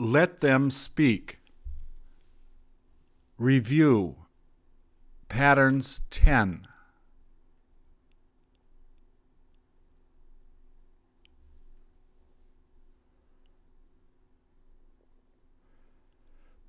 [0.00, 1.40] Let them speak.
[3.36, 4.16] Review.
[5.28, 6.66] Patterns 10.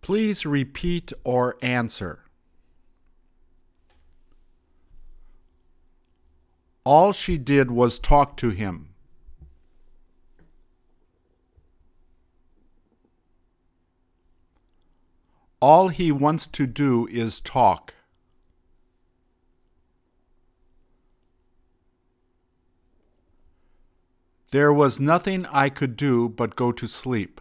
[0.01, 2.25] Please repeat or answer.
[6.83, 8.90] All she did was talk to him.
[15.61, 17.93] All he wants to do is talk.
[24.49, 27.39] There was nothing I could do but go to sleep.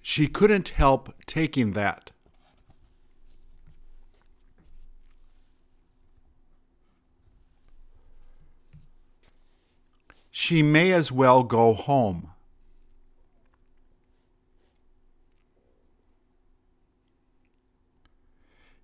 [0.00, 2.12] She couldn't help taking that.
[10.38, 12.28] She may as well go home.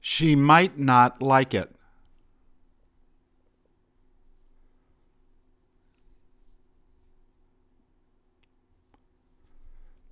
[0.01, 1.77] She might not like it.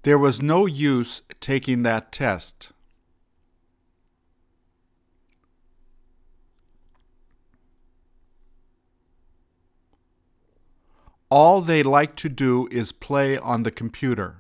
[0.02, 2.68] There was no use taking that test.
[11.30, 14.38] All they like to do is play on the computer.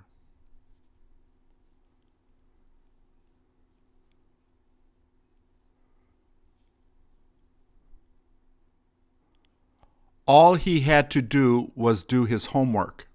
[10.26, 13.06] All he had to do was do his homework.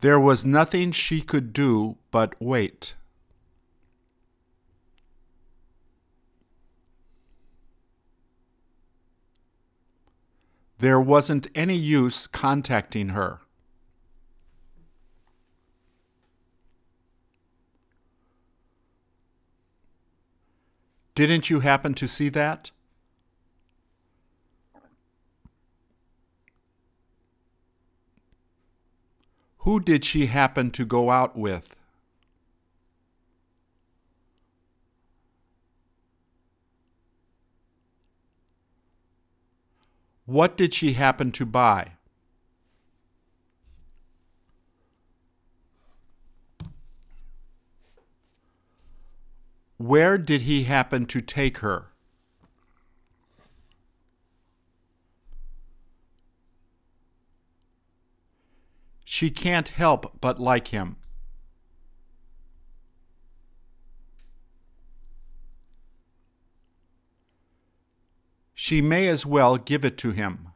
[0.00, 2.94] There was nothing she could do but wait.
[10.80, 13.40] There wasn't any use contacting her.
[21.14, 22.70] Didn't you happen to see that?
[29.58, 31.76] Who did she happen to go out with?
[40.30, 41.94] What did she happen to buy?
[49.76, 51.86] Where did he happen to take her?
[59.04, 60.94] She can't help but like him.
[68.62, 70.48] She may as well give it to him.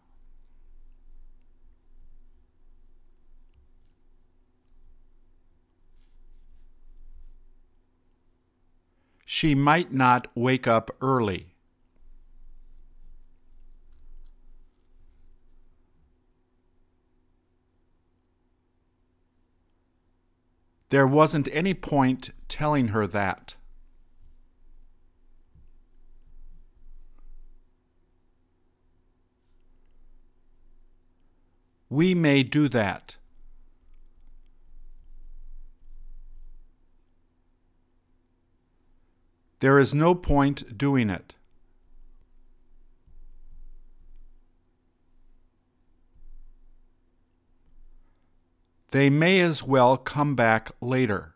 [9.25, 11.55] She might not wake up early.
[20.91, 23.55] There wasn't any point telling her that.
[31.95, 33.15] We may do that.
[39.61, 41.37] There is no point doing it.
[48.91, 51.34] They may as well come back later.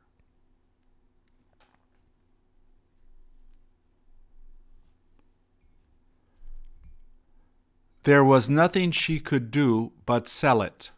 [8.09, 10.91] There was nothing she could do but sell it.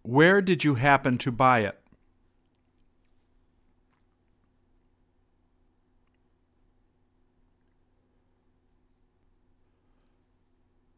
[0.00, 1.78] Where did you happen to buy it?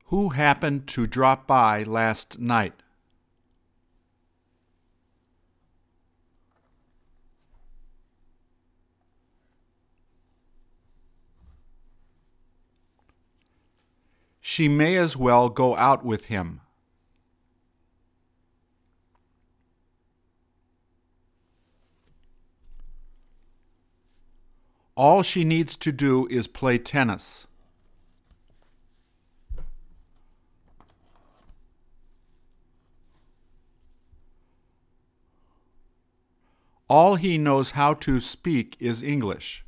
[0.04, 2.74] Who happened to drop by last night?
[14.54, 16.60] she may as well go out with him.
[24.94, 27.48] All she needs to do is play tennis.
[36.88, 39.63] All he knows how to speak is English.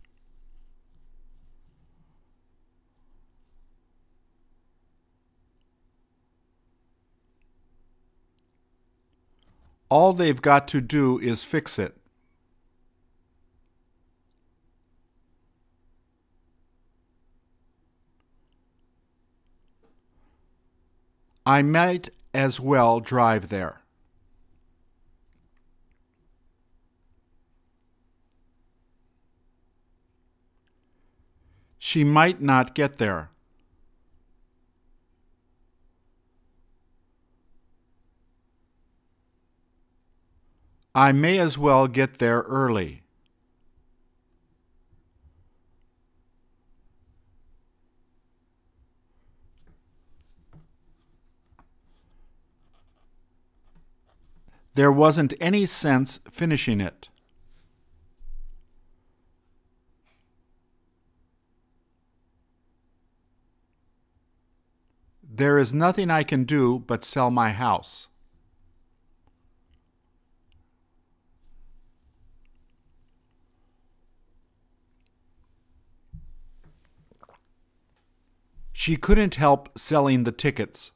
[9.89, 11.97] All they've got to do is fix it.
[21.45, 23.81] I might as well drive there.
[31.79, 33.31] She might not get there.
[40.97, 43.03] I may as well get there early.
[54.73, 57.11] There wasn't any sense finishing it.
[65.23, 68.09] There is nothing I can do but sell my house.
[78.79, 80.91] She couldn't help selling the tickets.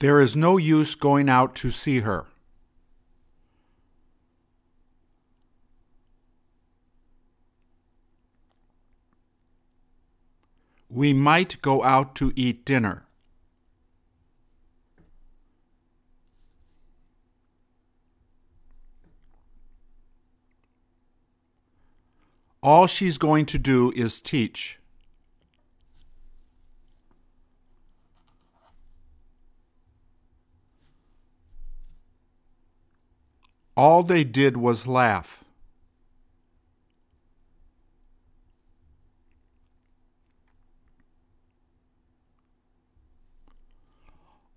[0.00, 2.26] There is no use going out to see her.
[10.90, 13.06] We might go out to eat dinner.
[22.64, 24.78] All she's going to do is teach.
[33.76, 35.44] All they did was laugh.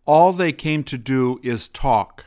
[0.06, 2.27] All they came to do is talk.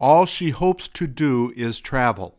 [0.00, 2.38] All she hopes to do is travel.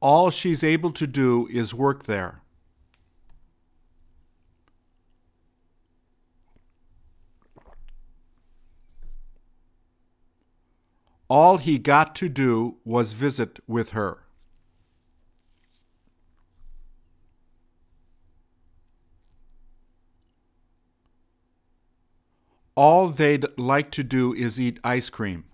[0.00, 2.42] All she's able to do is work there.
[11.28, 14.18] All he got to do was visit with her.
[22.74, 25.44] All they'd like to do is eat ice cream.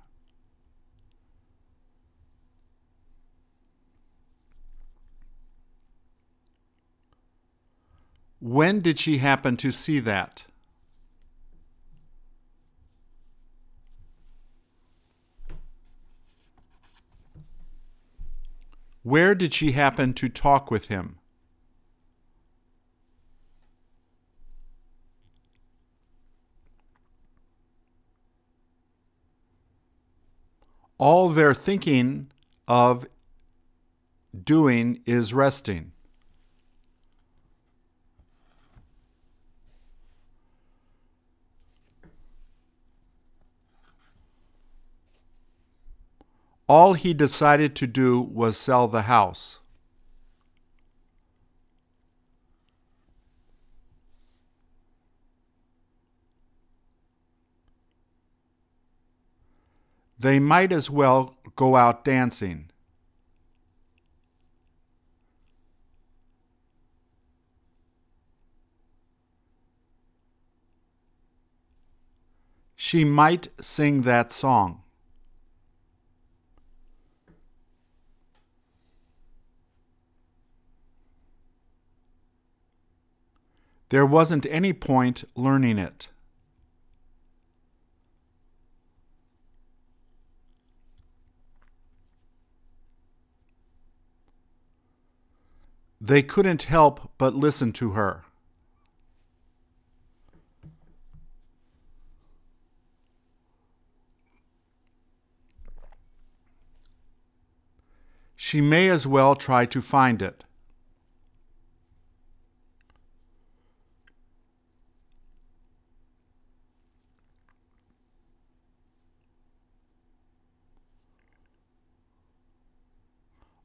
[8.41, 10.45] When did she happen to see that?
[19.03, 21.18] Where did she happen to talk with him?
[30.99, 32.31] All they're thinking
[32.67, 33.07] of
[34.45, 35.93] doing is resting.
[46.67, 49.61] All he decided to do was sell the house.
[60.19, 62.71] They might as well go out dancing.
[72.75, 74.83] She might sing that song.
[83.91, 86.09] There wasn't any point learning it.
[96.01, 98.25] They couldn't help but listen to her.
[108.37, 110.45] She may as well try to find it.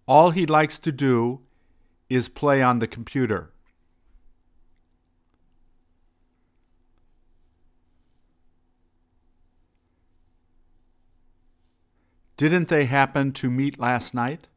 [0.06, 1.42] All he likes to do
[2.14, 3.52] is play on the computer.
[12.36, 14.48] Didn't they happen to meet last night?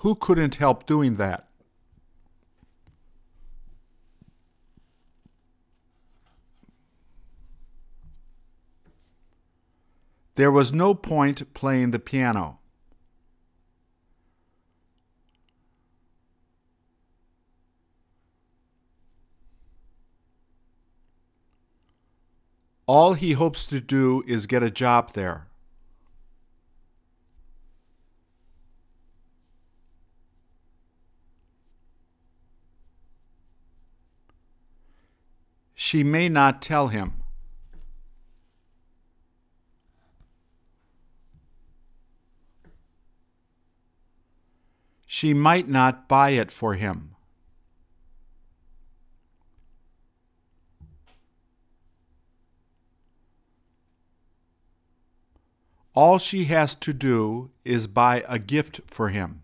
[0.00, 1.48] Who couldn't help doing that?
[10.36, 12.60] There was no point playing the piano.
[22.86, 25.48] All he hopes to do is get a job there.
[35.74, 37.22] She may not tell him.
[45.06, 47.14] She might not buy it for him.
[55.94, 59.42] All she has to do is buy a gift for him.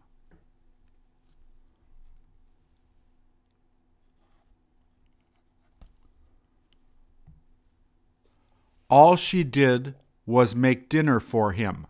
[8.91, 9.95] All she did
[10.27, 11.87] was make dinner for him.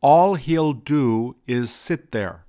[0.00, 2.44] All he'll do is sit there.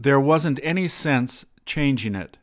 [0.00, 2.36] There wasn't any sense changing it.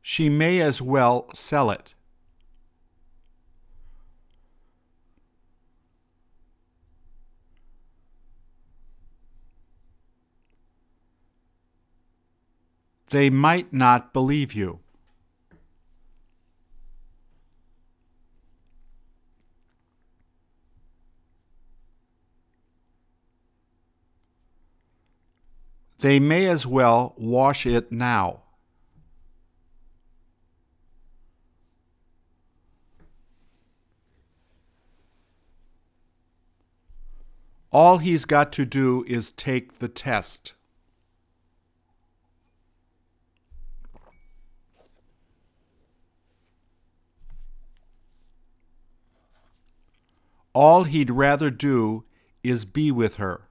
[0.00, 1.95] She may as well sell it.
[13.10, 14.80] They might not believe you.
[25.98, 28.42] They may as well wash it now.
[37.72, 40.55] All he's got to do is take the test.
[50.56, 52.04] All he'd rather do
[52.42, 53.50] is be with her.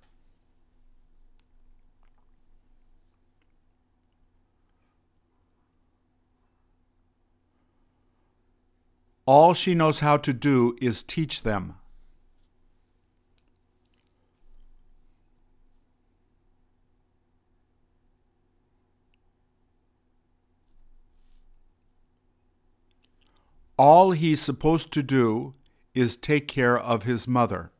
[9.27, 11.75] All she knows how to do is teach them.
[23.77, 25.53] All he's supposed to do
[25.95, 27.71] is take care of his mother.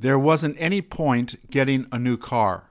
[0.00, 2.70] There wasn't any point getting a new car.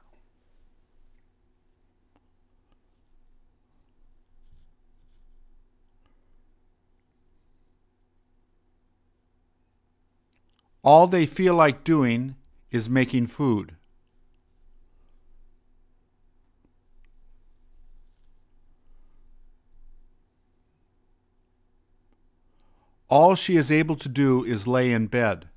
[10.83, 12.35] All they feel like doing
[12.71, 13.76] is making food.
[23.09, 25.47] All she is able to do is lay in bed.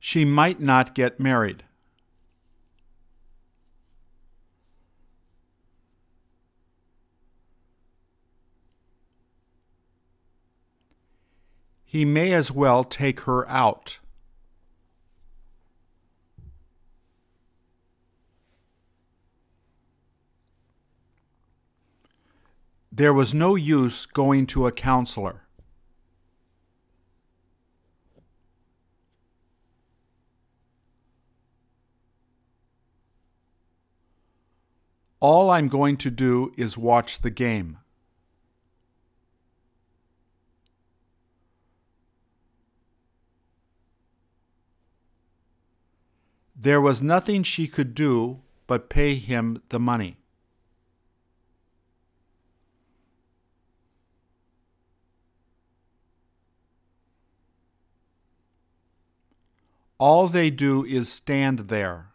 [0.00, 1.62] She might not get married.
[11.84, 13.98] He may as well take her out.
[22.94, 25.46] There was no use going to a counselor.
[35.20, 37.78] All I'm going to do is watch the game.
[46.54, 50.21] There was nothing she could do but pay him the money.
[60.04, 62.08] All they do is stand there.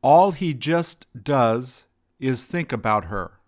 [0.00, 1.82] All he just does
[2.20, 3.40] is think about her.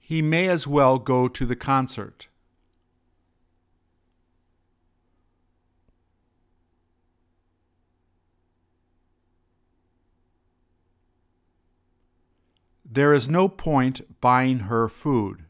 [0.00, 2.26] He may as well go to the concert.
[12.94, 15.46] There is no point buying her food.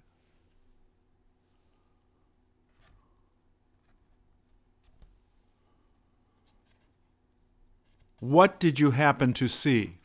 [8.18, 9.98] What did you happen to see?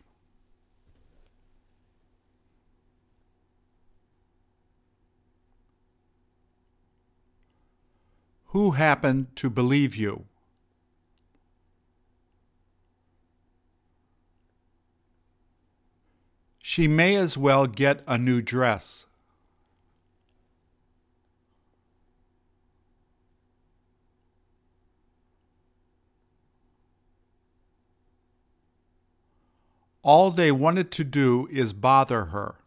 [8.48, 10.29] Who happened to believe you?
[16.72, 19.08] She may as well get a new dress.
[30.04, 32.58] All they wanted to do is bother her.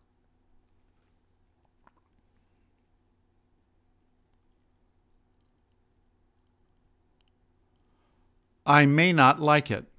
[8.66, 9.91] I may not like it.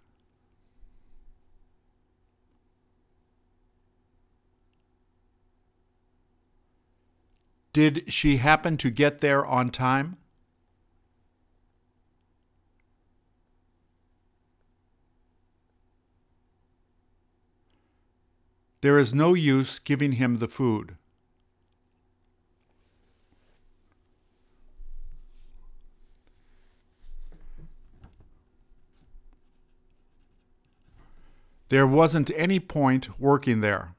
[7.74, 10.18] Did she happen to get there on time?
[18.82, 20.98] There is no use giving him the food.
[31.70, 33.96] There wasn't any point working there.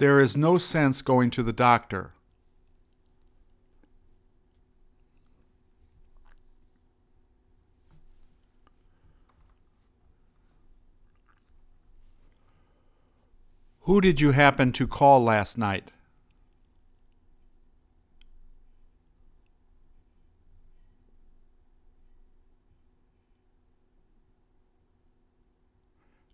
[0.00, 2.14] There is no sense going to the doctor.
[13.82, 15.90] Who did you happen to call last night?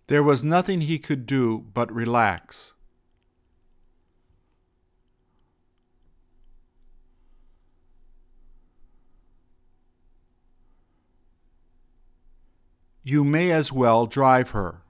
[0.07, 2.75] There was nothing he could do but relax.
[13.09, 14.83] You may as well drive her.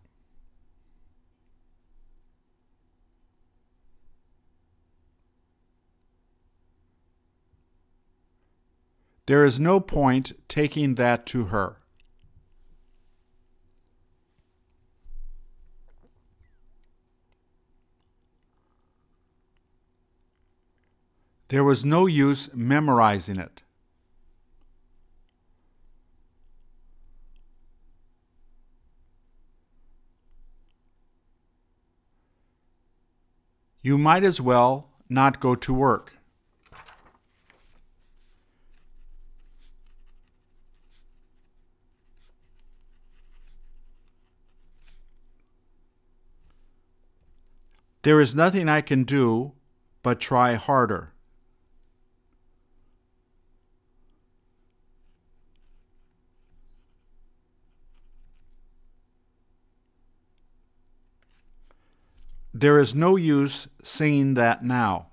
[9.27, 11.77] There is no point taking that to her.
[21.49, 23.61] There was no use memorizing it.
[33.87, 36.15] You might as well not go to work.
[48.03, 49.53] There is nothing I can do
[50.03, 51.13] but try harder.
[62.59, 65.09] There is no use singing that now.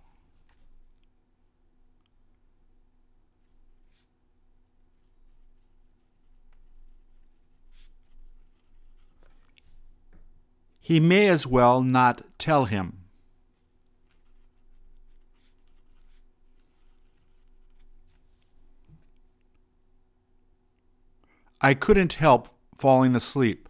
[10.79, 12.99] He may as well not tell him.
[21.59, 23.67] I couldn't help falling asleep.